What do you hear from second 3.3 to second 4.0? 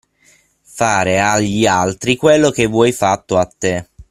a te.